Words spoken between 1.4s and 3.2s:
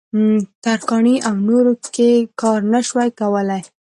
نورو کې کار نه شوای